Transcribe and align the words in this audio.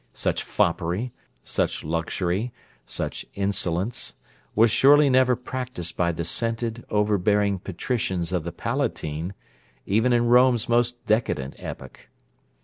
Such 0.15 0.41
foppery, 0.43 1.11
such 1.43 1.83
luxury, 1.83 2.51
such 2.87 3.23
insolence, 3.35 4.13
was 4.55 4.71
surely 4.71 5.11
never 5.11 5.35
practised 5.35 5.95
by 5.95 6.11
the 6.11 6.25
scented, 6.25 6.83
overbearing 6.89 7.59
patricians 7.59 8.31
of 8.33 8.43
the 8.43 8.51
Palatine, 8.51 9.35
even 9.85 10.11
in 10.11 10.25
Rome's 10.25 10.67
most 10.67 11.05
decadent 11.05 11.53
epoch. 11.59 12.07